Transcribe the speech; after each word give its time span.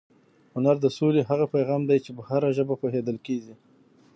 هنر 0.53 0.75
د 0.81 0.85
سولې 0.97 1.21
هغه 1.29 1.45
پیغام 1.55 1.81
دی 1.89 1.97
چې 2.05 2.11
په 2.17 2.21
هره 2.29 2.49
ژبه 2.57 2.75
پوهېدل 2.81 3.17
کېږي. 3.25 3.53